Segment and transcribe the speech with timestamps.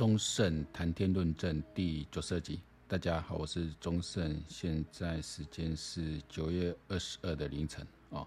[0.00, 2.58] 中盛谈天论政第九十二集，
[2.88, 8.26] 大家好，我是中盛，现在时间是九月二十二的凌晨哦，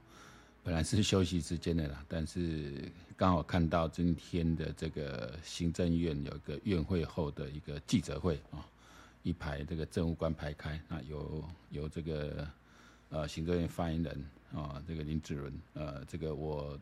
[0.64, 8.64] 本来是休息时间的啦，但是刚好看到今天的这个行政院有一个院会后的一个记者会啊，
[9.24, 12.48] 一排这个政务官排开，那有有这个
[13.10, 16.80] 呃行政院发言人啊，这个林志伦，呃，这个我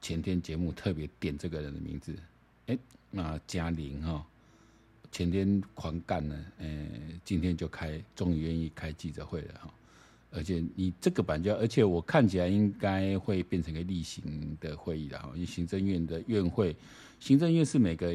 [0.00, 2.12] 前天节目特别点这个人的名字，
[2.66, 2.76] 哎，
[3.08, 4.26] 那嘉玲哈。
[5.12, 6.66] 前天狂干呢，呃，
[7.22, 9.74] 今天就开，终于愿意开记者会了哈。
[10.30, 15.30] 而且你这个版就，而且我看起来应该会变成个例行的会议了哈。
[15.34, 16.74] 因为行政院的院会，
[17.20, 18.08] 行政院是每个，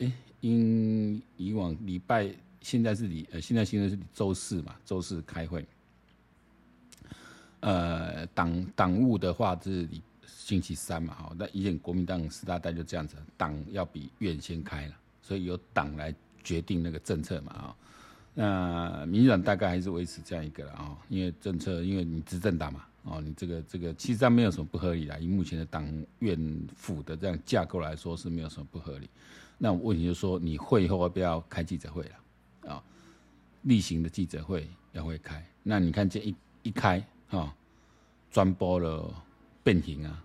[0.00, 2.28] 哎，因以往礼拜，
[2.60, 5.64] 现在是礼，呃，现在现在是周四嘛，周四开会。
[7.60, 9.88] 呃，党党务的话是
[10.26, 11.32] 星期三嘛，哈。
[11.38, 14.94] 那以前国民党十大代就这样子，党要比院先开了。
[15.26, 17.76] 所以由党来决定那个政策嘛啊，
[18.34, 25.84] 那民进党大概还是维持这样一个了啊，因为政策，因为你执政党嘛哦，你这个这个其实上没有什么不合理啦，以目前的党
[26.20, 26.38] 院
[26.76, 29.10] 府的这样架构来说是没有什么不合理。
[29.58, 32.80] 那问题就是说，你会后要不要开记者会了啊？
[33.62, 37.52] 例行的记者会要会开，那你看这一一开啊，
[38.30, 39.12] 专播了
[39.64, 40.22] 变形啊！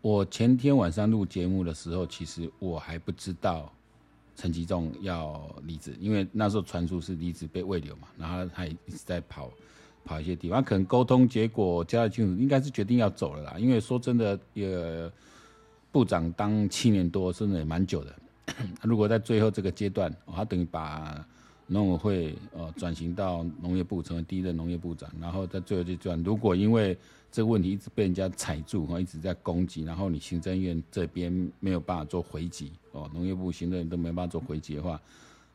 [0.00, 3.72] 我前天晚上录节目的时候，其实我还不知道。
[4.36, 9.50] 陈吉仲要离职，因为那时候传出是离职被外流嘛，然后他一直在跑
[10.04, 13.56] 跑一些地方，可能沟通结果交代清楚，应该是决定要走了啦。
[13.58, 15.10] 因为说真的，呃，
[15.92, 18.14] 部长当七年多，真的也蛮久的。
[18.82, 21.26] 如果在最后这个阶段，他等于把
[21.66, 26.96] 农委会呃转型到农业部，成为第一任农业部长，然后在最后这阶段，如果因为
[27.32, 35.00] 这个问题一直被人家踩住，哈，一直在攻击，然后你行政院这边没有办法做回击，哦，农业部行政院都没办法做回击的话，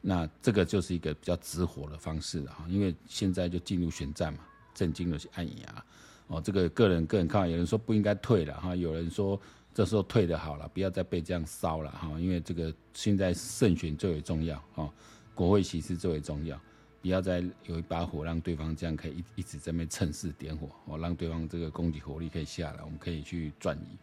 [0.01, 4.39] 那这个就是一个比较直火的方式了，哈，因为现在就进入选战嘛，
[4.73, 5.85] 震惊了些案牙，
[6.27, 9.39] 哦，这个个人个人看法，有人说不应该退了，哈，有人说
[9.73, 14.91] 这时候退的好了，不要再被这样烧了，哈，因为这个现在胜选最为重要，哈，
[15.39, 16.59] 国会席次最为重要。
[17.01, 23.97] 不要再有一把火，让对方这样可以一一直在那边趁势点火，哦，让对方这个攻击火力可以下来，我们可以去转移。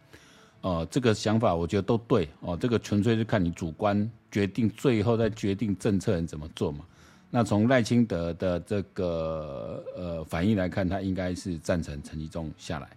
[0.61, 6.83] 哦，这个想法我觉得都对，哦，这个纯粹是看你主观决定，最后再决定政策人怎么做嘛。
[7.29, 12.87] 那从赖清德的这个呃反应来看，他应该是赞成陈吉仲下来，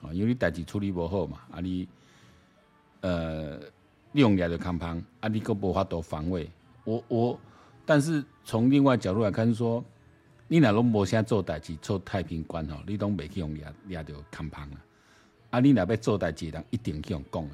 [0.00, 1.88] 啊，因为你代志处理不好嘛，啊你
[3.00, 3.58] 呃
[4.12, 6.48] 利用来的康胖，啊你个无法度防卫，
[6.84, 7.40] 我我。
[7.90, 9.84] 但是从另外角度来看，说
[10.46, 14.78] 你若拢无啥做代志，做太平官吼，你拢袂去用抓抓到康胖啊！
[15.50, 17.50] 啊，你若要做代志，人一定去用讲的，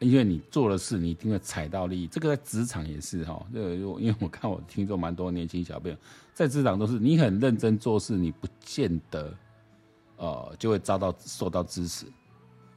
[0.00, 2.08] 因为你做的事，你一定会踩到利益。
[2.08, 5.96] 这个在职场也是哈，这个因为我看我听众蛮多年轻小朋友
[6.34, 9.32] 在职场都是，你很认真做事，你不见得
[10.16, 12.04] 呃就会遭到受到支持，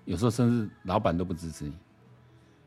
[0.06, 1.74] 有时候甚至老板都不支持你，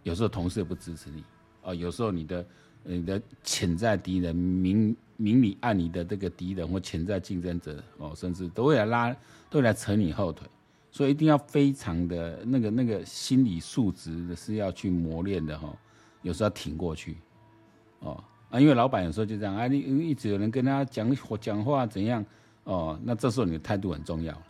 [0.03, 1.21] 有时候同事也不支持你
[1.63, 2.45] 啊、呃，有时候你的。
[2.85, 9.17] 你的潜在敌人、明明里暗里的这个敌人或潜在竞争者哦，甚至都会来拉，
[9.49, 10.47] 都会来扯你后腿，
[10.91, 15.75] 所以一定要非常的那个那个心理素质是要去磨练的哈，
[16.23, 17.17] 有时候要挺过去，
[18.01, 22.25] 哦啊，因为老板有时候就这样啊，你一直有人跟他讲讲话怎样
[22.65, 24.43] 哦，那这时候你的态度很重要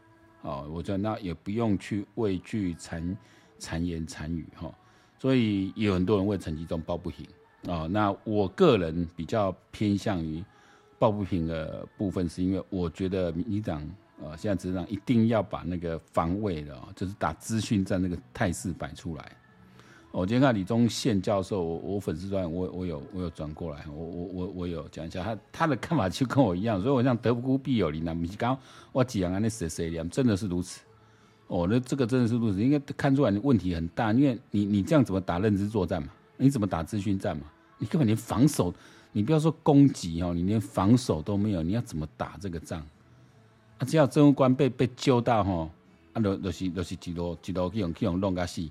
[0.42, 3.16] 哦，我觉得那也不用去畏惧谗
[3.60, 4.74] 谗言谗语哈，
[5.18, 7.26] 所以有很多人为陈吉仲抱不平。
[7.66, 10.44] 哦，那我个人比较偏向于
[10.98, 13.82] 抱不平的部分，是因为我觉得民进党
[14.22, 19.32] 呃，现在执政党一定要把那个防卫的，就是打资讯战那个态势摆出来。
[20.12, 28.56] 我今天看李宗宪教授，我我粉丝专我我有我有转过来，我我我我有讲一下他他的看法就跟我一样，所以我想得不孤必有邻啊，不是刚
[28.92, 30.82] 我讲啊那谁谁的，真的是如此。
[31.48, 36.08] 哦，那这个真的是如此，应该看出来问题很大，因为你你这样怎么打认知作战嘛？
[36.36, 37.42] 你怎么打资讯战嘛？
[37.84, 38.72] 你根本连防守，
[39.12, 42.82] 你不要说攻击哦，你连防守都没有，你要怎么打这个仗？
[43.76, 45.70] 啊，只要政务官被被揪到吼，
[46.14, 48.66] 啊，都都是都是几多几多去用去用弄个死。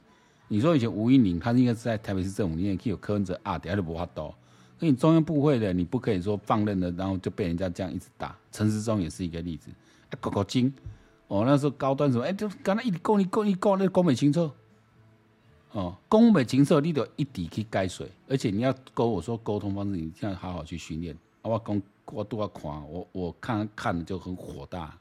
[0.47, 4.33] 你说以前吴一宁，他应该是在台北市政府里面去有柯文哲啊，底下都无法度。
[4.79, 8.35] 那你中央部会的，你不可以说放任的，然后就被人家这样一直打。
[8.51, 9.69] 陈时中也是一个例子，
[10.09, 10.73] 哎，搞搞精，
[11.27, 14.49] 哦，那时候高端什么，哎，就刚才一讲一讲一讲，那讲不清楚。
[15.73, 21.17] 哦，宫美禽兽，你得一底去改水，而且你要沟我说沟通方式，你这样好好去训练。
[21.41, 24.95] 我讲我都要看我，我看看就很火大。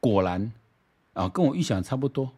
[0.00, 0.52] 果然
[1.12, 2.32] 啊，跟我预想差不多，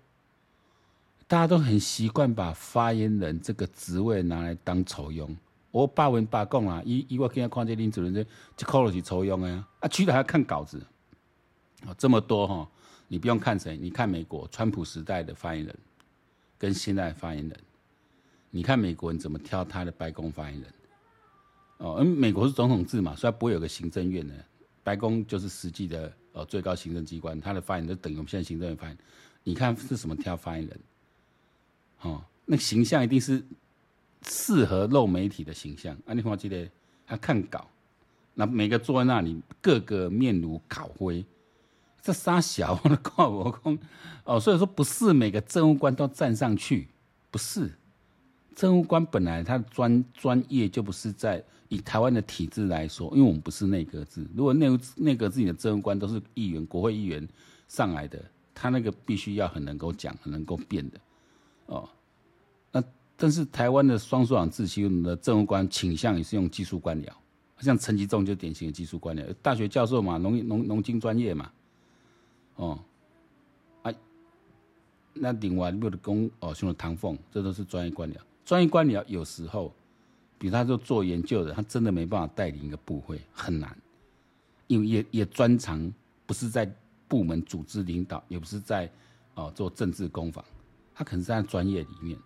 [1.26, 5.34] 大家都很习惯把发言人这个职位拿来当酬庸，
[5.70, 8.22] 我百分百讲啊，以以我今日看这林主任这
[8.58, 10.78] 这考的是抽样的啊，啊，去了还要看稿子，
[11.86, 12.68] 哦，这么多哈，
[13.08, 15.74] 你不用看谁，你看美国川普时代的发言人。
[16.58, 17.58] 跟现在的发言人，
[18.50, 20.74] 你看美国人怎么挑他的白宫发言人，
[21.78, 24.34] 哦，因为美国是总统制嘛，所以不会有个行政院的，
[24.82, 28.98] 白宫就是实际的呃最高行政机关，他的发言人就等于我们现在行政院发言，
[29.44, 30.80] 你看是什么挑发言人，
[32.02, 33.42] 哦，那形象一定是。
[34.24, 36.68] 适合露媒体的形象，啊，你看这个，
[37.06, 37.70] 他看稿，
[38.34, 41.24] 那每个坐在那里，个个面如烤灰，
[42.00, 43.78] 这三小我都看我讲。
[44.24, 46.88] 哦，所以说不是每个政务官都站上去，
[47.30, 47.70] 不是，
[48.54, 57.26] 政务官本来他专专业就不是在以台湾的体制来说，因为我们不是内阁制，如果内内阁制里的政务官都是议员、国会议员
[57.68, 58.22] 上来的，
[58.54, 61.00] 他那个必须要很能够讲、很能够辩的，
[61.66, 61.88] 哦。
[62.70, 62.82] 那
[63.16, 67.08] 但是台湾的双首长制，其实的政务官倾向也是用技术官僚，
[67.60, 71.50] 像陈吉仲就典型的技术官僚，大学教授嘛，农农农经专业嘛，
[72.58, 72.78] 哦，
[73.82, 73.92] 啊，
[75.14, 78.16] 那另外没有的工哦，像唐凤，这都是专业官僚。
[78.44, 79.72] 专业官僚有时候，
[80.38, 83.76] 比如他就做研究的，他真的没办法带领一个部会，很难，
[84.66, 85.92] 因为也也专长
[86.26, 86.68] 不是在
[87.06, 88.90] 部门组织领导，也不是在
[89.34, 90.44] 哦做政治攻防，
[90.94, 92.18] 他可能是在专业里面。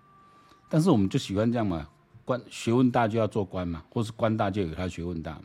[0.69, 1.87] 但是我们就喜欢这样嘛，
[2.25, 5.43] 官学问大就要做官嘛，或是官大就有他学问大嘛，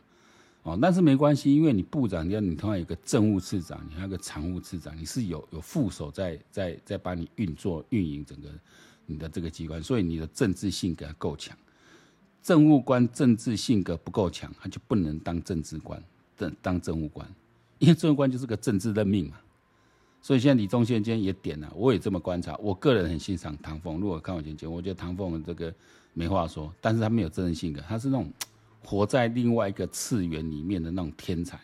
[0.68, 8.48] 哦，但是没关系，因为你部长你你同样有个政务次长，你还有个常务次长，你是有有副手在在在帮你运作运营整个
[9.06, 11.56] 你的这个机关，所以你的政治性格够强。
[12.42, 16.02] 政务官政治性格不够强，他就不能当政治官，
[16.36, 17.26] 当当政务官，
[17.78, 19.36] 因为政务官就是个政治任命嘛。
[20.20, 22.56] 所以现在李宗宪今天也点了，我也这么观察。
[22.56, 25.72] 我个人很欣赏唐凤，如果看我前节，我觉得唐凤这个
[26.12, 28.30] 没话说，但是他没有政治性格，他是那种
[28.84, 31.58] 活在另外一个次元里面的那种天才。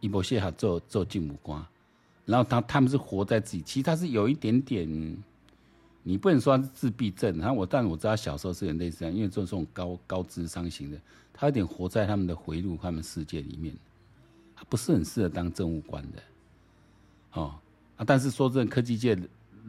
[0.00, 1.64] 伊波谢哈做做进母官，
[2.24, 4.86] 然后他他们是活在自己，其实他是有一点点，
[6.02, 7.38] 你不能说他是自闭症。
[7.38, 11.00] 然后我，但我知道他小时候是很类似这样，因为做这种高高智商型的，
[11.32, 13.74] 他有点活在他们的回路、他们世界里面，
[14.54, 16.22] 他不是很适合当政务官的。
[17.32, 17.54] 哦
[17.96, 19.18] 啊，但是说真的，科技界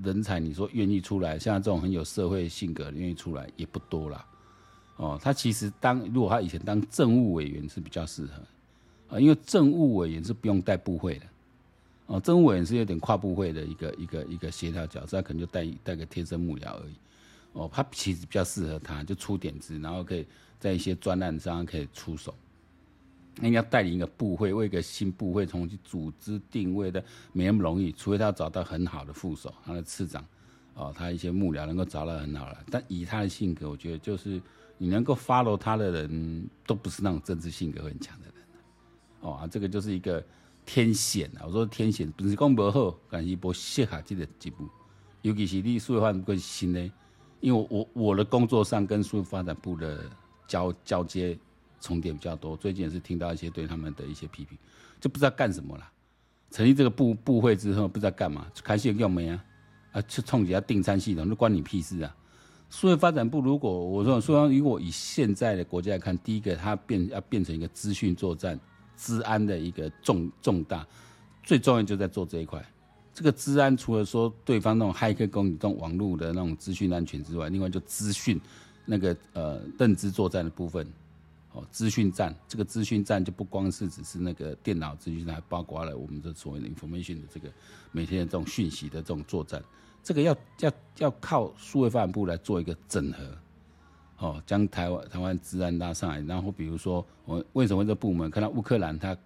[0.03, 4.25] 人才，你说愿意出来，像这种很有社会性格愿意出来也不多啦。
[4.97, 11.25] 哦，他其实当如果他以前当政务委员是比较适合啊，因为政务委员是不用带部会的。
[12.07, 16.93] 哦，政务委员是有点跨部会的一个一个一个协调角色，他可能就带带个贴身幕僚而已。
[17.53, 20.25] 哦，他其实比较适合他，就出点子，然后可以
[20.59, 22.33] 在一些专案上可以出手。
[23.43, 27.03] 应该带领一个部会，为一个新部会重新组织定位的，
[27.33, 27.91] 没那么容易。
[27.91, 30.25] 除非他要找到很好的副手，他的次长，
[30.73, 32.57] 哦，他一些幕僚能够找到很好的。
[32.71, 34.41] 但以他的性格，我觉得就是
[34.77, 38.33] 你能够 follow 他的人，都不是那种政治性格很强的人。
[39.21, 40.23] 哦啊，这个就是一个
[40.65, 41.45] 天险啊！
[41.45, 44.67] 我说天险不是讲不好，但是不适合这个职务。
[45.21, 46.79] 尤其是你数位发展部新的，
[47.39, 50.03] 因为我我的工作上跟数位发展部的
[50.47, 51.37] 交交接。
[51.79, 54.57] 重叠比较多，最近也是听到一些对他们的一些批评，
[54.99, 55.87] 就不知道干什么了。
[56.49, 59.45] 成立这个部部会之后，不知道干嘛，开始用没啊？
[59.91, 62.15] 啊，去冲击下订餐系统，那关你屁事啊！
[62.69, 68.59] 数位发展部如果我说，虽然如果以现在的国家来看，第一个它变要变成一个资讯作战、
[68.95, 70.85] 资安的一个重重大，
[71.43, 72.63] 最重要就在做这一块。
[73.13, 78.39] 这个资安除了说对方那种骇客攻击这种网络的那种资讯安全之外，另外就资讯
[78.85, 80.85] 那个呃认知作战的部分。
[81.53, 87.49] 哦资讯战，这个资讯战就不光是只是那个电脑资讯，还包括了我们的所谓的 information 的这个
[87.91, 89.63] 每天的这种讯息的这种作战，
[90.07, 93.37] 这个要要要靠数位发展部来做一个整合，
[94.19, 96.21] 哦，将台湾台湾资安拉上来。
[96.21, 99.17] 然后比如说，我为什么这部门看到乌克兰，他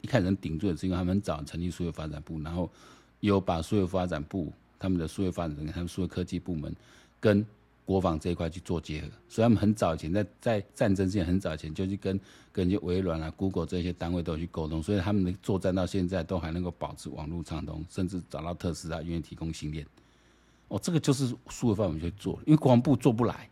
[0.00, 2.70] 一开始能顶住的是因为他们很早成立数位发展部，然后
[3.18, 6.72] 有把数位发展部他们的数位发展他们数位科技部门
[7.18, 7.44] 跟。
[7.88, 12.20] 国防这一块去做结合，所以他们很早以前在在战争之前很早以前就去跟
[12.52, 19.86] 跟一些微软啊、Google 这些单位都去沟通，所以他们的作战到现在都还能够保持网络畅通，甚至找到特斯拉愿意提供星链。
[20.68, 23.48] 哦，这个就是数位发展部去做，因为国防部做不来，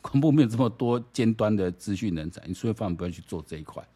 [0.00, 3.86] 国防部没有这么多尖端的资讯人才，你数位发展部要去做这一块。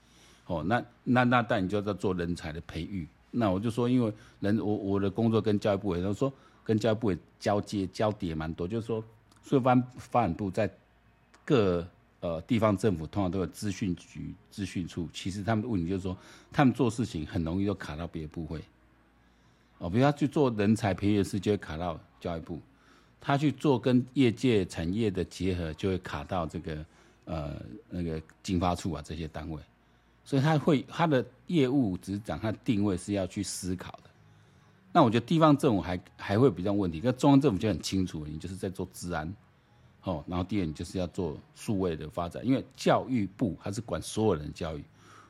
[0.47, 3.09] 哦，那那那但你就要在做人才的培育。
[3.31, 9.02] 那我就说，因为人我我的工作跟教育部也都说跟教育部也交接交叠蛮多，就是说。
[9.47, 10.66] 数位发发展部在
[11.45, 11.87] 各
[12.21, 16.16] 呃地方政府通常都有资讯局、资讯处，其实他们的问题就是说，
[16.50, 18.64] 他们做事情很容易就卡到别的部会。
[19.84, 22.56] 哦，比如他去做人才培育的事，就会卡到教育部；
[23.20, 26.86] 他去做跟业界产业的结合，就会卡到这个
[27.26, 27.54] 呃
[27.90, 29.60] 那个经发处啊这些单位，
[30.24, 34.08] 所以他会他的业务执掌，他定位是要去思考的。
[34.90, 39.30] 那我觉得地方政府还还会比较问题，那中央政府就很清楚，你就是在做治安，
[40.04, 44.84] 哦，然后第二你就是要做数位的发展，因为教育部它是管所有人教育，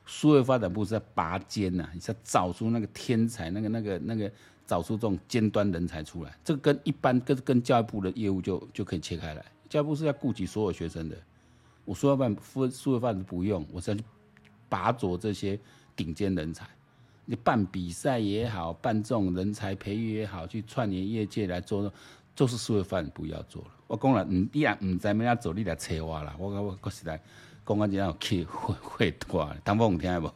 [0.07, 4.31] 数位发展部是在拔尖呐，你是要找出那个天才，那个那个那个
[4.67, 11.17] 找出这种尖端人才出来，这个跟一般跟跟教育部的业务就就可以切开来，教育部是要顾及所有学生的，
[11.85, 14.05] 我数位发展数位发展不用，我是要去
[14.69, 15.59] 拔擢这些
[15.97, 16.67] 顶尖人才。
[17.27, 21.91] 你办比赛也好，办这种人才培育也好，去串联业界来做，
[22.37, 23.69] 就是数位发展不要做了。
[23.87, 26.37] 我讲了，你你也唔知咩样做，你来催我啦。
[26.39, 27.19] 我我我实在
[27.67, 30.31] 讲完这样气会会断，唐凤听不？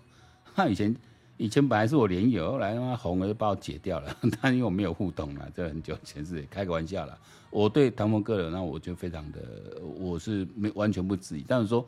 [0.55, 0.97] 他 以前
[1.37, 4.17] 以前本来是我连友，后来他妈红了就把我解掉了。
[4.41, 7.19] 但因为我没有互动了，这很久前是开个玩笑了。
[7.51, 9.41] 我对唐凤个人，那我就非常的，
[9.99, 11.45] 我是没完全不质疑。
[11.47, 11.87] 但是说，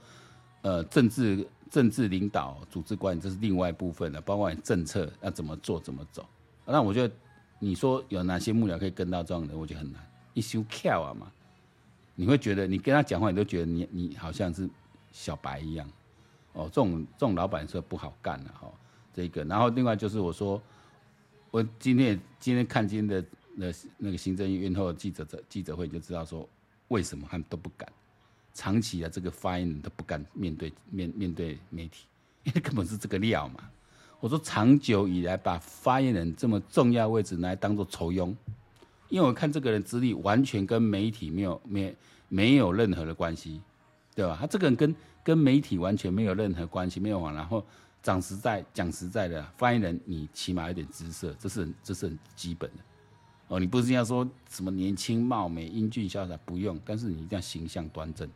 [0.63, 1.47] 呃，政治。
[1.71, 6.27] 政治领导、组织管理，这是另外一部分的，包括政策要怎么做、怎么走。
[6.67, 7.15] 那我觉得，
[7.61, 10.05] 你说有哪些幕僚可以跟到这样的，我觉得很难。
[10.35, 11.31] 一修跳啊嘛，
[12.17, 14.69] 你会觉得你跟他讲话，你都觉得你你好像是
[15.13, 15.89] 小白一样。
[16.53, 18.71] 哦，这种这种老板是不好干的哈。
[19.15, 20.61] 这个，然后另外就是我说，
[21.51, 23.67] 我今天今天看今天的那
[23.99, 26.49] 那个行政院后记者记者会，就知道说
[26.89, 27.89] 为什么他们都不敢。
[28.53, 32.07] 长期的这个发言人都不敢面对面面对媒体，
[32.43, 33.71] 因为根本是这个料嘛。
[34.19, 38.35] 我说长久以来把发言人这么重要位置拿来当做酬庸，
[39.09, 41.95] 因为我看这个人资历完全跟媒体没有没
[42.29, 43.61] 没有任何的关系，
[44.21, 44.37] 对吧？
[44.39, 47.65] 他这个人跟跟媒体完全没有任何关系，没有往然后
[48.03, 52.83] 讲实在讲实在的，发言人你起码有点姿色，这是这是很基本的。
[53.49, 58.29] 哦，你不是要说什么年轻貌美、英俊潇洒不用，但是你一定要形象端正。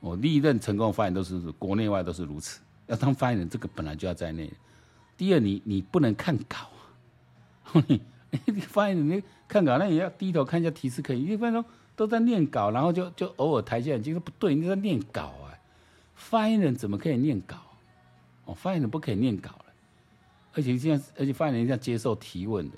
[0.00, 2.60] 哦历任成功的发言都是国内外都是如此。
[2.86, 4.50] 要当发言人，这个本来就要在内。
[5.14, 6.56] 第二，你你不能看稿
[7.64, 7.84] 啊。
[8.46, 11.22] 你发言人你看稿，那也要低头看一下提示，可以。
[11.22, 11.62] 一分钟
[11.96, 15.58] 都在念稿，然后就就偶尔抬起眼睛说不对，你在念稿啊。
[16.14, 17.56] 发言人怎么可以念稿？
[18.44, 19.64] 哦，发言人不可以念稿了。
[20.54, 22.76] 而且现在，而且发言人要接受提问的。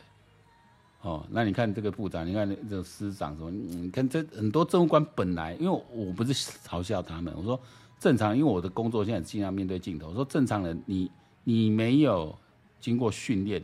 [1.02, 3.50] 哦，那你看这个部长，你看这个司长什么？
[3.50, 7.60] 你看这很多政务官本来，因为我不是嘲笑他们，我说
[8.00, 10.08] 正常，因为我的工作现在尽量面对镜头。
[10.08, 11.08] 我说正常人，你
[11.44, 12.36] 你没有
[12.80, 13.62] 经过训练，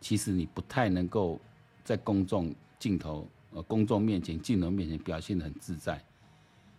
[0.00, 1.40] 其实你不太能够
[1.82, 6.02] 在公众镜头呃公众面前镜头面前表现得很自在。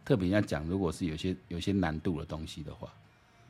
[0.06, 2.94] 特别人家讲，如果是有些有些难度的东西的话，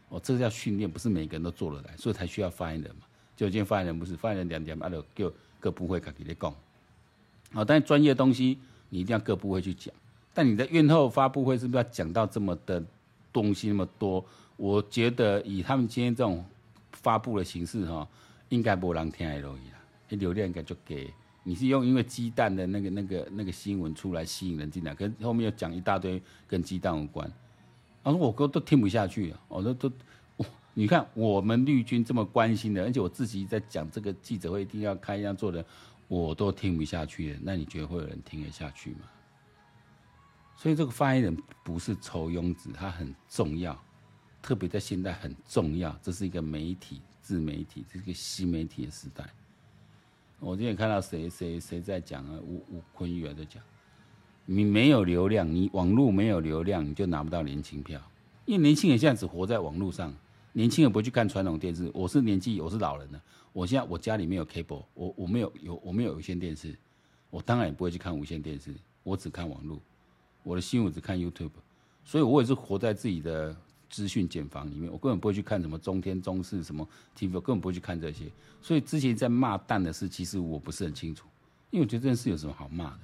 [0.09, 3.01] 哦，这个叫训练，不是每个人都做得来，所以才需要发言人嘛。
[3.35, 5.33] 就今天发言人不是发言人两点，阿就各。
[5.63, 6.53] 各部会可以来讲，
[7.53, 9.95] 好，但是专业东西你一定要各部会去讲。
[10.33, 12.83] 但你的院后发布会是不是要讲到这么的
[13.31, 14.25] 东西那么多？
[14.57, 16.43] 我觉得以他们今天这种
[16.91, 18.05] 发布的形式哈，
[18.49, 19.79] 应该没人听而已啦。
[20.09, 21.09] 流量应该就给
[21.43, 27.29] 你是用因为鸡蛋的那个那个那个新闻出来吸引人进来，可是后面又讲一大堆跟鸡蛋无关，
[28.01, 29.91] 然后我哥都听不下去，我都都。
[30.75, 35.63] 你看我们绿军这么关心的，而且我自己在讲这个记者会一定要开一样做的，
[36.07, 37.39] 我都听不下去了。
[37.43, 39.01] 那你觉得会有人听得下去吗？
[40.57, 43.79] 所以这个发言人不是酬庸子，他很重要，
[44.41, 45.95] 特别在现在很重要。
[46.01, 49.23] 这是一个媒体、自媒体，这是一个新媒体的时代。
[50.45, 52.37] 我今天看到谁谁谁在讲啊？
[52.45, 53.63] 吴吴坤玉在讲，
[54.45, 58.01] 你没有流量，你网络没有流量，你就拿不到年轻票，
[58.43, 60.13] 因为年轻人现在只活在网络上。
[60.55, 63.19] 年轻人不会去看传统电视，我是年纪，我是老人了。
[63.53, 66.77] 我现在我家里没有 cable，我我没有有我没有有线电视，
[67.31, 68.71] 我当然也不会去看无线电视，
[69.01, 69.79] 我只看网络，
[70.43, 71.49] 我的新闻只看 YouTube，
[72.03, 73.55] 所以我也是活在自己的
[73.93, 78.25] 资讯茧房里面，我根本不会去看什么中天、中视什么 TV，根本不会去看这些。
[78.59, 81.27] 所以之前在骂蛋的事，其实我不是很清楚，
[81.69, 82.99] 因为我觉得这件事有什么好骂的？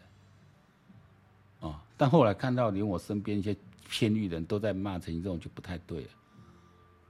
[1.60, 3.56] 哦，但后来看到连我身边一些
[3.88, 6.10] 偏绿人都在骂陈吉仲，就不太对了。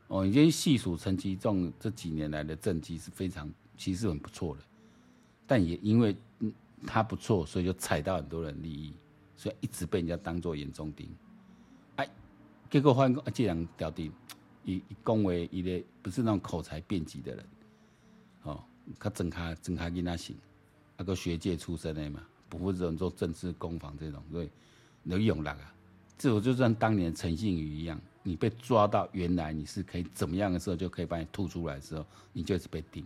[0.07, 4.63] 哦，已经细数陈吉仲这几年来的政绩是非常，其实很不错的，
[5.48, 6.51] 但也因为嗯
[6.86, 8.93] 他不错，所以就踩到很多人利益，
[9.38, 11.09] 所以一直被人家当做眼中钉。
[12.69, 14.11] 结果发现啊这样掉地，
[14.63, 17.45] 以以恭维一类不是那种口才辩捷的人，
[18.43, 18.63] 哦，
[18.99, 20.35] 他整卡整卡跟他行，
[20.97, 24.49] 那个学界出身的嘛，不负责任做政治攻防这种，所以
[25.03, 25.61] 能用那个，
[26.17, 27.99] 这我就像当年陈信宇一样。
[28.21, 33.03] 你被抓到，原来你是可以怎么样的时候，就可以把你吐出来的时候，你就是被盯，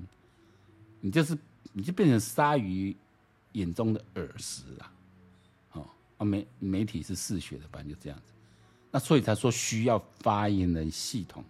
[1.00, 1.38] 你就是
[1.72, 2.94] 你就变成鲨鱼
[3.54, 4.92] 眼中的耳石了。
[5.74, 8.33] 哦，啊媒媒体是嗜血的，反正就这样子。
[8.96, 11.44] 那所以才说需要发言人系统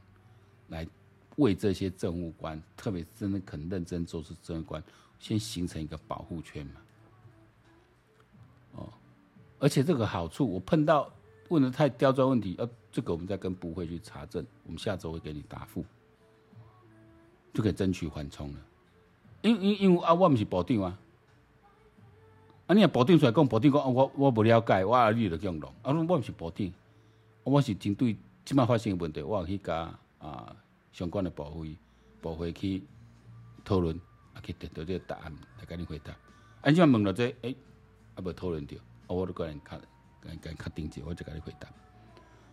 [0.69, 0.88] 来
[1.35, 4.81] 为这些政务官，特别真的肯认真做事政务官，
[5.19, 6.73] 先形成一个保护圈嘛。
[8.75, 8.89] 哦，
[9.59, 11.12] 而且这个好处，我碰到
[11.50, 15.83] 问的太刁钻问题，呃，这个我们再跟部会去查证，我们下周会给你答复，
[17.53, 18.59] 就可以争取缓冲了。
[19.41, 20.97] 因因因为啊，我们是保定啊，
[22.67, 26.73] 啊，你啊保定出来讲保定讲啊，我我不了解，我啊你就这样弄，啊，我不是保定，
[27.43, 30.55] 我是针对即摆发生的问题，我去甲啊
[30.91, 31.77] 相关的部会
[32.21, 32.81] 部会去
[33.63, 33.95] 讨论，
[34.33, 36.13] 啊去得到这个答案来甲你回答。
[36.62, 37.57] 啊，你问了这，诶、欸，
[38.15, 39.79] 啊无讨论到，啊，我都个人看，
[40.21, 41.67] 个人确定者，我就甲你回答。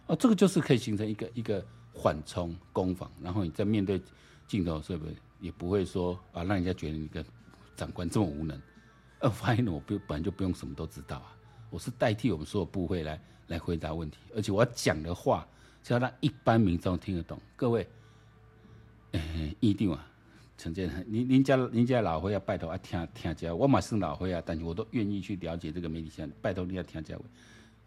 [0.08, 4.02] 啊，这个就是可以形成一个一个缓冲攻防，然后你在面对
[4.48, 5.14] 镜头是不是？
[5.38, 7.24] 也不会说啊，让人家觉得你个
[7.74, 8.60] 长官这么无能。
[9.20, 11.36] 呃，发现我不本来就不用什么都知道啊，
[11.70, 13.18] 我是代替我们所有部会来
[13.50, 15.46] 来回答问题，而且我讲的话
[15.82, 17.36] 是要让一般民众听得懂。
[17.56, 17.86] 各位，
[19.58, 20.06] 一定啊，
[20.56, 27.18] 陈建恒，您您家您家老会要拜托啊，听听家，我嘛是老会啊，但是我都愿意去了解这个媒体现在，拜托你要听家。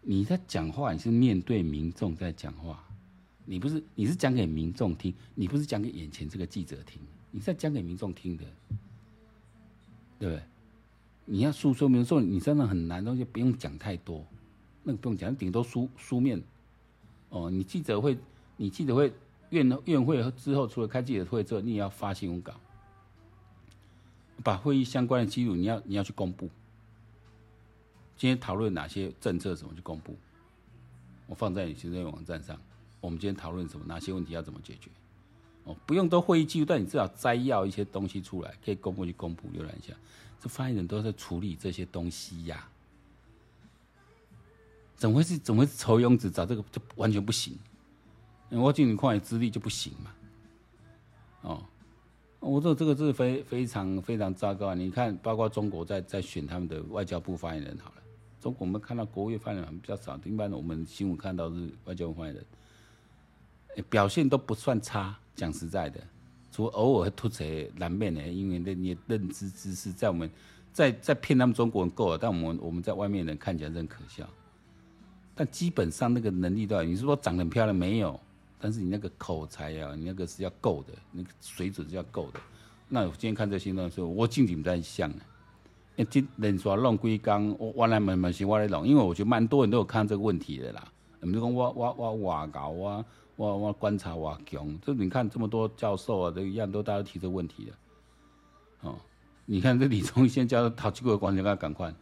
[0.02, 2.86] 你在讲话，你是面对民众在讲话，
[3.46, 7.00] 你不是你是讲给民众听，你不是讲给眼前这个记者听。
[7.30, 8.44] 你在讲给民众听的，
[10.18, 10.42] 对不对？
[11.24, 14.26] 你要诉说明说你真的很难，东西不用讲太多，
[14.84, 16.40] 那个不用讲，顶多书书面。
[17.30, 18.16] 哦，你记者会，
[18.56, 19.12] 你记者会
[19.50, 22.54] 院院会之后，除了开记者会之后，你也要发新闻稿，
[24.44, 26.48] 把会议相关的记录你要你要去公布。
[28.16, 30.16] 今天讨论哪些政策怎么去公布，
[31.26, 32.56] 我放在你行政网站上。
[33.00, 33.84] 我们今天讨论什么？
[33.86, 34.88] 哪些问题要怎么解决？
[35.64, 39.92] 哦，不用都会议记录，但你至少摘要一些东西出来，可以公布去公布浏览一下。
[40.38, 42.68] 这发言人都在处理这些东西呀、
[44.96, 47.58] 怎么会是怎么会是抽庸子找这个就完全不行？
[48.50, 50.10] 我进你旷野之力就不行嘛？
[51.42, 51.62] 哦，
[52.38, 54.74] 我这这个是非非常非常糟糕啊！
[54.74, 57.96] 你看，包括中国在在选他们的外交部发言人好了，
[58.40, 62.44] 中国我们看到国务院发言人比较少，一般我们新闻看到是外交部发言人。
[63.90, 66.00] 表现都不算差，讲实在的，
[66.52, 67.42] 除偶尔会突出
[67.74, 70.30] 难免的，因为那些认知知识在我们
[70.72, 74.28] 在在骗他们中国人够了，但我们我们在外面人看起来真可笑。
[75.34, 78.18] 但基本上那个能力都，你是说长得很漂亮没有？
[78.60, 82.40] 但是你那个口才啊，你那个是要够的，那个水准是要够的。
[82.88, 85.12] 那我今天看这新闻的时候，我静静在想，
[85.96, 90.84] 哎，今连续弄几工，我我来慢慢先我来弄，因为我觉得蛮多人都有看这个问题的啦。
[91.20, 93.04] 你们讲我我我我搞啊？
[93.36, 97.72] 我我观察我强，这你看这么多教授啊，这一样都大家提这个问题的，
[98.88, 98.96] 哦，
[99.44, 101.92] 你看这李宗宪教授讨几个关键，赶快。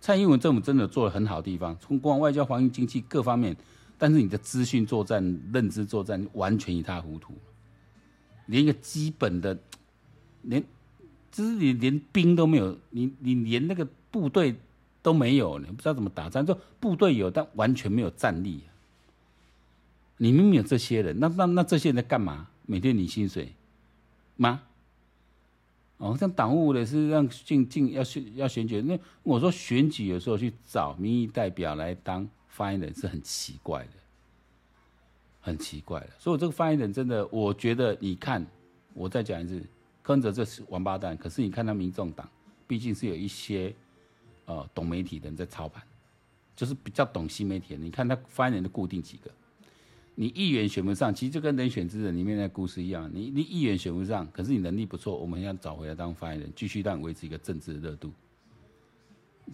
[0.00, 3.56] 蔡英文政府真的做了很好的地方，从国防、外交、防疫、经济各方面，
[3.98, 7.34] 但是你的资讯作战、认知作战完全一塌糊涂，
[8.46, 9.58] 连一个基本的，
[10.42, 10.62] 连
[11.32, 14.54] 就是你连兵都没有，你你连那个部队
[15.02, 18.60] 都没有，你不知道怎么打仗，就部队有，但完全没有战力。
[20.18, 22.48] 你明明有这些人，那那那这些人在干嘛？
[22.64, 23.52] 每天领薪水
[24.36, 24.62] 吗？
[25.98, 33.92] 哦，像党务的是让进进要选要选举，那我说选举有时候去找民意代表来当发言人是很奇怪的，
[35.40, 36.10] 很奇怪的。
[36.18, 38.46] 所以我这个发言人真的，我觉得你看，
[38.92, 39.58] 我再讲一次，
[40.02, 41.16] 柯文哲这是王八蛋。
[41.16, 42.28] 可是你看他民众党，
[42.66, 43.74] 毕竟是有一些
[44.44, 45.82] 呃懂媒体的人在操盘，
[46.54, 47.80] 就是比较懂新媒体的。
[47.82, 49.30] 你看他发言人的固定几个。
[50.18, 53.08] 你议员选不上，其实就跟人选之人里面的故事一样。
[53.12, 58.10] 你你议员选不上，可是你能力不错，我们要找回来当发言人，继续让维持一个政治的热度，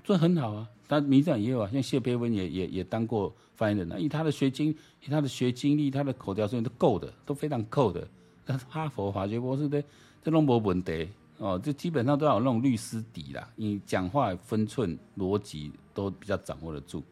[0.05, 0.69] 这很好啊。
[0.87, 4.71] 但民进党也有啊，像谢培文也也也当过发言人啊，以他的学经，
[5.05, 8.07] 以他的学经历，他的口条声都够的，都非常够的。
[8.45, 9.83] 但是哈佛法学博士的
[10.23, 17.03] 这种没问题哦，这基本上都要有那种律师底啦，你讲话分寸逻辑都比较掌握得住。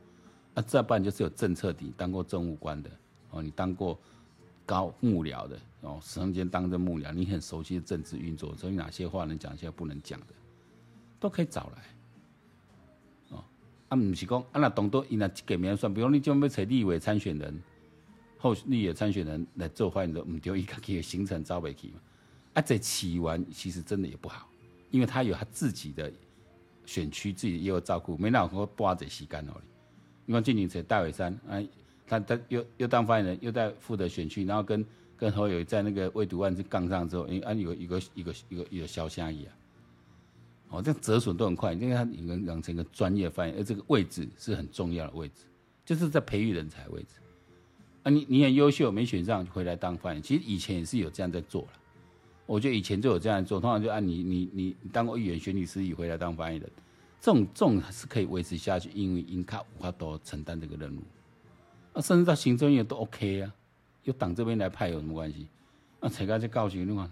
[0.54, 2.88] 啊，再不然就是有政策底，当过政务官的。
[3.30, 3.98] 哦，你当过
[4.66, 10.26] 高幕僚的哦，时间当着幕僚，你很熟悉的政治运作，所以哪些话能讲，哪些不能讲的，
[11.18, 13.36] 都可以找来。
[13.36, 13.44] 哦，
[13.88, 17.60] 啊，不是讲啊，那董多伊那给名算，比如你专门找立委参选人，
[18.38, 22.00] 后立委参选人来做发言的，唔丢一个可以行程招不起嘛？
[22.54, 24.48] 啊，这起完其实真的也不好，
[24.90, 26.12] 因为他有他自己的
[26.84, 29.52] 选区，自己也有照顾，没那么多这时间哦。
[30.26, 31.62] 你看最近在大尾山啊。
[32.10, 34.84] 他他又又当发言人，又在负责选区，然后跟
[35.16, 39.54] 跟侯友在那个未读案子杠上之后，哎，有一个一个一个一个一个小虾米啊，
[40.70, 45.44] 哦，这样折损都很快，因为他已经养成一个专业发言，而这个位置是很重要的位置，
[45.84, 47.14] 就是在培育人才位置。
[48.02, 50.20] 啊，你你很优秀，没选上回来当发言。
[50.20, 51.68] 其实以前也是有这样在做了，
[52.46, 56.68] 我觉得以前就有这样做，通常就按你你你当过议员、选举司仪回来当发言人，
[57.20, 61.00] 这种这种是可以维持下去，因为因卡无法都承担这个任务，
[61.92, 63.54] 啊，甚至到行政院都 OK 啊，
[64.04, 65.46] 由党这边来派有什么关系？
[66.00, 67.08] 啊，才刚才告诉你话，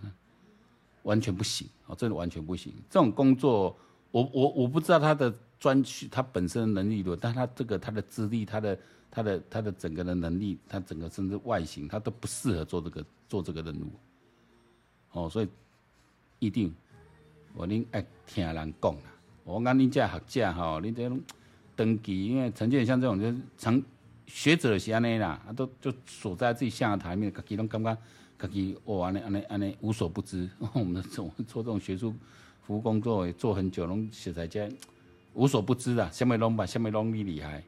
[1.02, 2.72] 完全不行，哦，真的完全不行。
[2.90, 3.76] 这种工作，
[4.10, 8.78] 我我我不知道他的专区，他本身的能力多，但他这个他的资历，他的。
[9.10, 13.90] 他的他的整个的能力，他整个甚至外形，他都不适合做这个做这个任务。
[15.12, 15.48] 哦，所以
[16.38, 16.72] 一定
[17.54, 19.10] 我恁爱听人讲啦。
[19.44, 21.18] 我讲恁这学者哈，恁这种
[21.74, 23.82] 登记，因为陈建像这种就是成
[24.28, 27.98] 学者是安尼啦，啊，都就锁在自己象牙塔里面，自己拢感觉
[28.38, 30.48] 自己哦安尼安尼安尼无所不知。
[30.74, 32.14] 我们做做这种学术
[32.62, 34.70] 服务工作也，做很久，拢实在这
[35.34, 37.64] 无所不知啦，什么拢把什么拢厉厉害。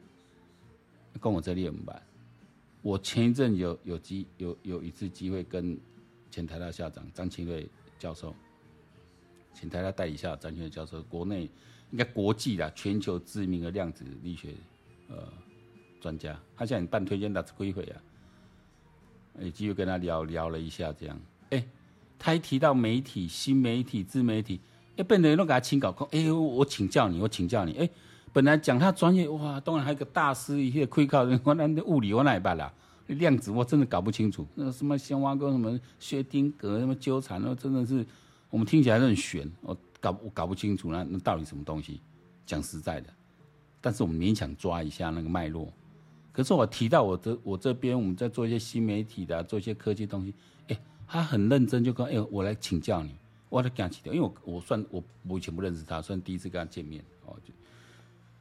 [1.19, 2.01] 跟我这里很办，
[2.81, 5.77] 我前一阵有有机有有一次机会跟
[6.29, 7.67] 前台大校长张清瑞
[7.99, 8.33] 教授，
[9.53, 11.49] 前台大代理校长张清瑞教授，国内
[11.91, 14.53] 应该国际的全球知名的量子力学
[15.09, 15.27] 呃
[16.01, 17.95] 专家，他叫你办推荐大致规会啊，
[19.39, 21.17] 有机会跟他聊聊了一下这样，
[21.51, 21.63] 哎、
[22.19, 24.59] 他一提到媒体、新媒体、自媒体，
[24.97, 27.89] 哎，本人都给他请稿，哎，我请教你，我请教你，哎。
[28.33, 32.71] 本来讲他专业哇，当然还有个大师一些亏靠人， 我那物理我哪办啦？
[33.07, 38.05] 量子我真的搞不清楚，那什么先挖沟什么薛丁格什么纠缠，那真的是
[38.49, 41.99] 我们听起来很玄，我搞我搞不清楚那那到底什么东西？
[42.45, 43.09] 讲实在的，
[43.81, 45.67] 但是我们勉强抓一下那个脉络。
[46.31, 50.33] 可是我提到我这我这边我们在做一些新媒体的，做一些科技东西，
[50.67, 53.15] 哎，他很认真就跟，哎，我来请教你，
[53.49, 57.53] 我来讲起来，因为我我算我我以前不认识他，算第一次跟他见面哦就。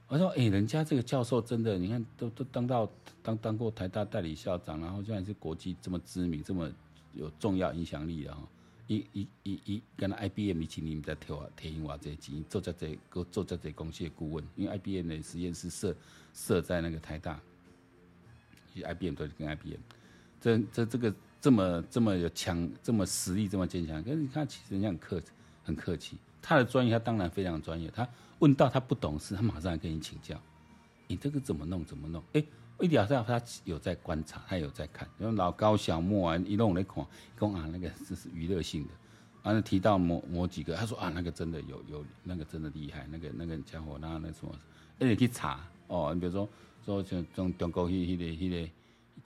[0.08, 2.90] 我说：“哎、人家这个教授真的，你看都都当到
[3.22, 6.68] 当当过台大代理校长，然后现在是国际这么知名、这么
[7.14, 8.42] 有重要影响力的哈。
[8.88, 12.98] 一、一、一、一跟 IBM 一起，你们在调调音瓦这机做这这
[13.30, 15.94] 做在这公司的顾问，因为 IBM 的实验室设
[16.34, 17.40] 设在那个台大，
[18.76, 19.80] IBM 都跟 IBM，
[20.40, 24.02] 这这这个这么这么有强、这么实力、这么坚强。
[24.02, 25.22] 可是你看，其实人家很客
[25.64, 28.08] 很客气，他的专业他当然非常专业，他。”
[28.40, 30.34] 问到他不懂事，他马上来跟你请教。
[31.06, 31.84] 你这个怎么弄？
[31.84, 32.22] 怎么弄？
[32.32, 32.42] 哎，
[32.80, 35.06] 一点上他有在观察，他有在看。
[35.18, 37.06] 然后老高、小莫啊，一弄来看，
[37.38, 38.94] 讲啊，那个这是娱乐性的。
[39.42, 44.54] 完了提到某某几个，他说啊，那个真的有有，那个真的厉害，那个那个家伙，那那什么，
[45.00, 46.12] 哎，你去查哦。
[46.14, 46.48] 你比如说
[46.84, 48.24] 说像从中国去那个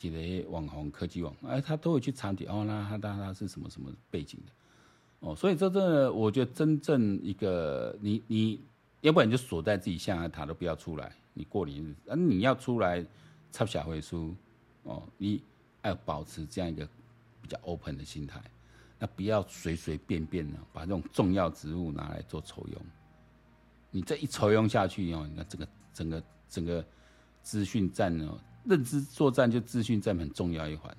[0.01, 4.53] 那个一个网红科技网，哎，他都会去查底哦，那他他他是什么什么背景的？
[5.21, 8.61] 哦，所以这真的，我觉得真正一个你你。
[9.01, 13.05] 要不然就锁在自己象牙塔都不要出来，你过年日子，啊，你要出来
[13.53, 14.35] 插小会书，
[14.85, 15.43] 哦，你
[15.83, 16.88] 要保持这样一个
[17.43, 18.40] 比较 open 的心态，
[18.99, 22.79] 那不要随随便便的把这种重要职务拿来做酬庸，
[23.90, 26.83] 你这一酬庸下去哦，你看整个整个整个
[27.44, 30.96] 资讯战哦，认知作战就资讯战很重要一环，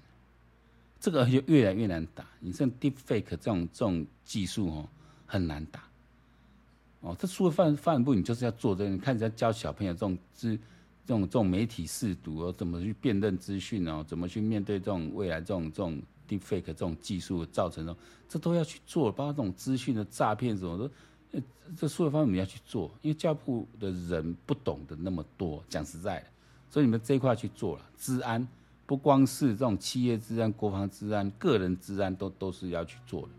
[1.00, 4.90] 这个就越来越难打，你像 deepfake 这种这种技术哦，
[5.26, 5.84] 很难打。
[7.02, 8.90] 哦，这书的范范部，你就是要做这个。
[8.90, 10.58] 你看人家教小朋友这种资，
[11.06, 17.96] 这种这种媒体识读哦，怎么去辨认资讯哦，怎么去面对这种未来这种这种 deepfake 这种技术造成的，
[18.28, 19.12] 这都要去做。
[19.12, 20.92] 包括这种资讯的诈骗什么的，
[21.34, 21.42] 呃，
[21.78, 25.64] 这书的方面我们要去做，因为教部的人不懂得那么多。
[25.70, 26.28] 讲实在的，
[26.76, 28.46] 所以你们这一块去做了，治安
[28.86, 33.30] 不光是这种企业治安、国防治安、个人治安都都是要去做的。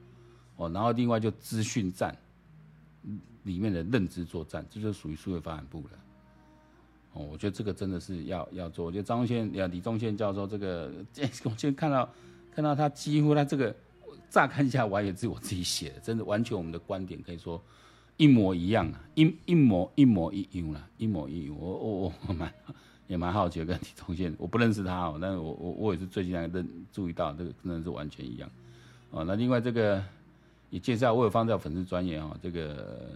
[0.56, 2.16] 哦，然后另外就资讯战。
[3.42, 5.90] 里面的认知作战，这就属于数位发展部了。
[7.12, 8.86] 哦，我觉得这个真的是要要做。
[8.86, 10.90] 我觉得张宗宪、李宗宪教授这个，
[11.44, 12.08] 我今天看到
[12.52, 13.72] 看到他几乎他这个，
[14.30, 17.62] 乍看一下我还以为是我自己写的，真的完全我们的观点可以说
[18.16, 21.56] 一模一样啊，一一模一模一样啦，一模一样。
[21.56, 22.52] 我我我蛮
[23.06, 28.50] 也蛮好奇的，跟李宗宪，我不认识他哦， 但是我我我也是最近才认注意到这个真的是完全一样。
[29.10, 30.02] 哦，那另外这个
[30.70, 33.10] 也介绍，我有放在粉丝专页哦，这个。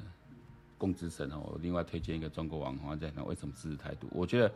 [0.80, 4.08] 公之神哦，我另外推荐一个中国网红在讲为什么支持台独。
[4.12, 4.50] 我觉得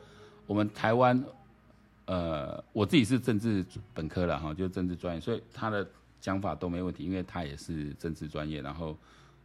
[0.47, 1.23] 我们台湾，
[2.07, 5.87] 呃，我自己是政治本科了哈，就政治专业，所以他的
[6.23, 8.97] 讲法都没问题，因为他也是政治专业，然后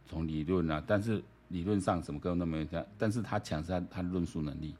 [0.08, 4.74] 从理论啊，但是理论上什么根本都没有讲，但是他强是他他论述能力，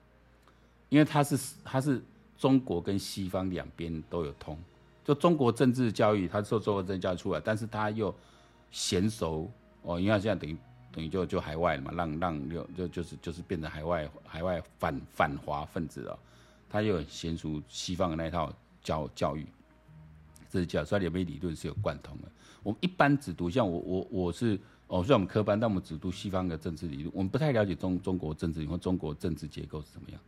[0.90, 2.04] 因为他是他是
[2.36, 4.58] 中国跟西方两边都有通，
[5.02, 8.14] 就中国政治教育他受中国政治教育出来，但是他又
[8.70, 9.50] 娴熟
[9.82, 10.54] 哦，因为他现在等于。
[10.92, 16.18] 等于就就海外了嘛，让让就就就是就是变成海外海外反反华分子了，
[16.68, 19.46] 他又娴熟西方的那一套教教育，
[20.48, 22.28] 这是教，所以两边理论是有贯通的。
[22.64, 30.20] 我们一般只读像我我我是哦，虽然我们科班，但我们只读西方的政治理论，我们不太了解中中国政治或中国政治结构是怎么样，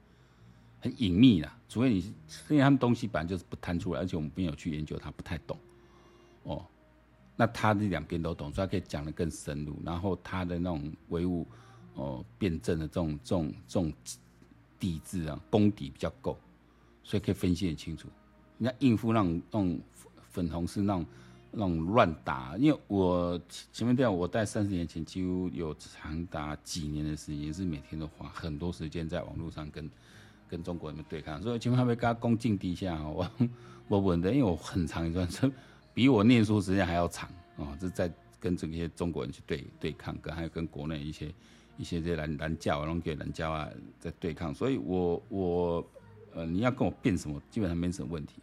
[0.83, 1.51] 很隐秘的。
[1.69, 2.13] 除非你是
[2.51, 5.57] 因为他们东西本来就是不摊出来，而且我们没有去研究，他不太懂。
[6.43, 6.63] 哦，
[7.35, 9.81] 那他这两边都懂，所以他可以讲得更深入。
[9.83, 11.47] 然后他的那种唯物
[11.95, 13.93] 哦辩证的这种这种这种
[14.79, 16.37] 底子啊，功底比较够，
[17.03, 18.09] 所以可以分析很清楚。
[18.59, 19.81] 人家应付那种那种
[20.31, 21.07] 粉红是那种
[21.53, 23.41] 那种乱打，因为我
[23.73, 29.89] 前面这样，我在三十年前几乎有长达几年的时间，是每天都花很多时间在网络上跟
[30.53, 33.27] 跟中国人对抗，所以前面还没跟他恭敬低下， 我
[33.89, 35.53] 我稳的，因为我很长一段时间。
[35.95, 41.33] 比我念书时间还要长哦，这在跟这些中国人去对对抗，跟还有跟国内一些
[41.79, 43.67] 一些这些蓝蓝教啊、龙给蓝教啊
[43.99, 45.91] 在对抗，所以我我
[46.35, 48.43] 呃你要跟我辩什么，基本上没什么问题。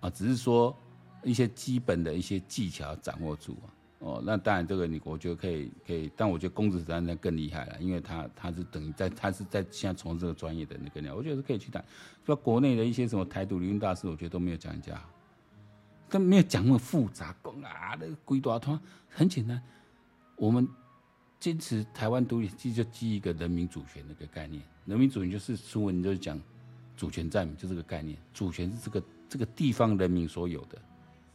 [0.00, 0.76] 啊，只是说
[1.22, 3.70] 一些基本的一些技巧掌握住啊。
[4.00, 11.84] 哦，那当然这个你我觉得可以可以，但我觉得公子实在更厉害了，因为他他是等于在他是在现在从事这个专业的那个，我觉得是可以去谈，
[12.24, 15.10] 说国内的一些什么台独理论大师，我觉得都没有讲人家好。
[16.08, 19.60] 但没有讲那么复杂，讲啊，那个鬼大团很简单。
[20.36, 20.66] 我们
[21.40, 24.62] 坚持台湾独立，其实就基于一个人民主权的一个概念。
[24.86, 26.40] 人民主权就是书文就是讲
[26.96, 28.16] 主权在民，就这个概念。
[28.32, 30.78] 主权是这个这个地方人民所有的，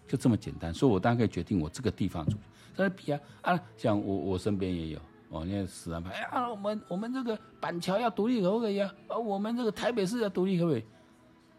[0.07, 0.73] 就这么简单。
[0.73, 2.39] 所以我当然可以决定我这个地方主权。
[2.73, 8.93] 在比啊啊，像我我身边也有哦，那死人牌，哎呀，我们我们这个板桥要独立可不可以啊？
[9.07, 10.83] 啊，我们这个台北市要独立可不可以？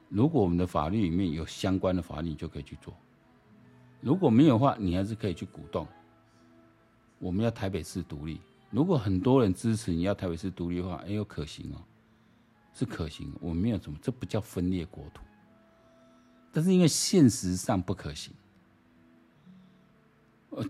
[0.09, 2.95] 如果我们的法律里面有相关的法律，你就可以去做。
[4.01, 5.87] 如果没有的话，你还是可以去鼓动。
[7.19, 8.41] 我们要台北市独立。
[8.71, 11.81] 如果很多人支持你要台北市独立的话，哎呦，可行哦，
[12.73, 13.33] 是可行。
[13.41, 15.23] 我们没有什么，这不叫分裂国土。
[16.53, 18.33] 但是因为现实上不可行，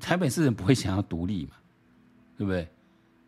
[0.01, 1.53] 台北市人不会想要独立嘛，
[2.37, 2.69] 对不对？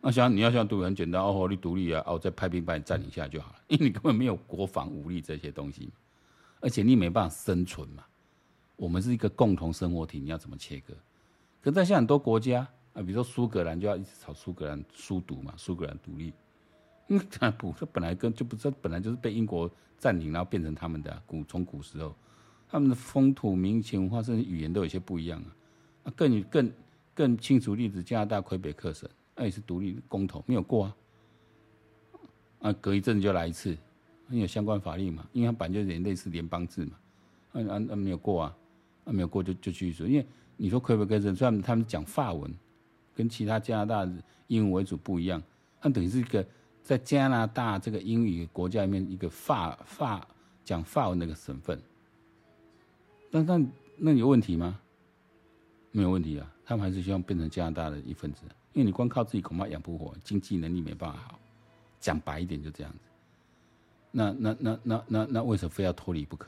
[0.01, 5.91] 那想你要想独立很简单哦，你独立啊，我再派兵把你占领下就好了，因为你根本没有国防武力这些东西，
[6.59, 8.03] 而且你没办法生存嘛。
[8.75, 10.93] 我们是一个共同生活体，你要怎么切割？
[11.61, 16.31] 可在像很多国家啊，比如说苏格兰，就要一直吵苏格兰苏独嘛，苏格兰独立。
[17.07, 17.19] 嗯，
[17.57, 22.15] 不，这本来跟就不是，本来就是被英国占领，然后变成他们的、古从古时候，
[22.69, 25.49] 他们的风土民情文化甚至语言都有些不一样啊。
[26.15, 26.71] 更更
[27.13, 30.95] 更清楚例子，加拿大魁北克省，那也是独立公投没有过啊。
[32.59, 33.77] 啊，隔一阵就来一次，
[34.29, 35.27] 有相关法律嘛？
[35.33, 36.91] 因为它本来就有点类似联邦制嘛。
[37.53, 38.57] 啊啊啊，没有过啊。
[39.05, 40.25] 啊、没有过就就继续说，因为
[40.57, 42.53] 你说魁北克省，虽然他们讲法文，
[43.15, 44.11] 跟其他加拿大
[44.47, 45.41] 英文为主不一样，
[45.81, 46.45] 那等于是一个
[46.83, 50.27] 在加拿大这个英语国家里面一个法法
[50.65, 51.81] 讲法文那个省份。
[53.31, 53.65] 但那
[53.97, 54.77] 那有问题吗？
[55.97, 61.39] 没有问题啊，他们还是希望变成加拿大的一份子，因为你光靠自己恐怕养不活，经济能力没办法好。
[61.99, 62.99] 讲白一点就这样子。
[64.11, 66.47] 那那那那那那为什么非要脱离不可？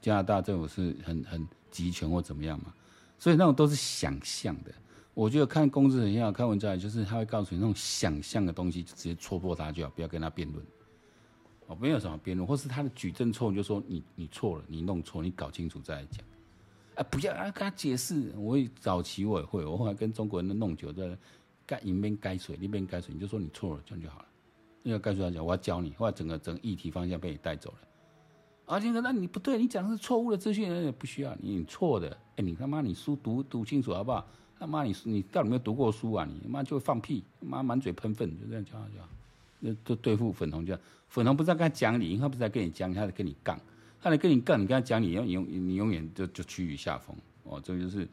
[0.00, 1.48] 加拿大政府是很很。
[1.70, 2.72] 集权或怎么样嘛，
[3.18, 4.72] 所以那种都是想象的。
[5.12, 10.64] 我觉得看公司很像看文章，就是他会告诉你那种想象的东西，就直接戳破他就好，不要跟他辩论。
[11.66, 16.24] 哦，没有什么辩论，或是他的举证错，误就说你你错了，你弄错，你搞清楚再来讲。
[16.98, 18.32] 啊，不要啊，跟他解释。
[18.36, 21.16] 我也早期我也会，我后来跟中国人弄久，在
[21.64, 24.24] 该一边该水，那边该水，你就说你错了，这样就好了。
[24.82, 27.78] 那个该说他讲，我要教你，后来整个整个议题方向被你带走了。
[28.66, 32.10] 而且那你不对，你讲的是错误的资讯，也不需要你错的。
[32.36, 34.26] 哎，你他妈你书读读清楚好不好？
[34.58, 36.28] 他妈你你到底没有读过书啊？
[36.42, 39.08] 你妈就会放屁，妈满嘴喷粪，就这样讲就好。
[39.60, 43.58] 那就对付粉红这样，粉红不是在跟他讲理，他不是在跟你讲，他在跟你杠，
[44.00, 47.16] 他在跟你干，你跟他讲你，永永你永远就就趋于下风。
[47.44, 48.08] 哦，这就是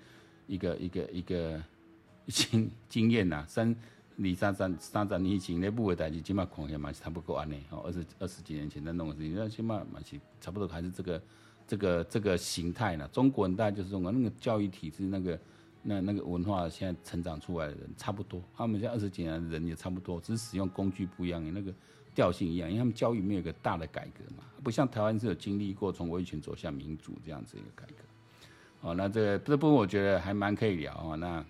[0.47, 1.61] 一个一个一个
[2.27, 3.75] 经经验呐， 三。
[4.17, 7.61] 你三三三三年前那部的代志，起码看起来嘛是差不多安尼。
[7.69, 11.21] 哦，二十二十几年前在弄的事情，那起码嘛是差不多还是这个
[11.67, 13.05] 这个这个形态呢。
[13.11, 15.37] 中国人大概就是中国那个教育体制，那个
[15.83, 18.41] 那那个文化现在成长出来的人差不多。
[18.55, 21.73] 他们现在二十几年的人也差不多，只是使用工具不一样，那个
[22.15, 22.67] 调性一样。
[22.67, 28.89] 因为他们教育没有一个大的改革嘛，不像台湾是有经历过从威权走向民主这样子一个改革。
[28.89, 31.15] 哦，那这这部分我觉得还蛮可以聊啊。
[31.15, 31.45] 那。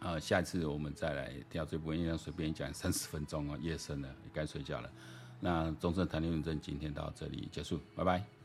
[0.00, 4.90] 呃，下次我们再来聊这部分，因为随便讲三十分钟哦，夜深了，也该睡觉了。
[5.40, 8.43] 那中正谈天论证今天到这里结束，拜拜。